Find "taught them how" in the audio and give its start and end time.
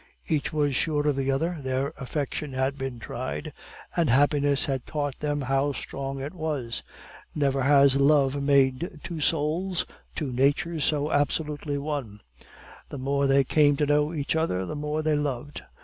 4.87-5.73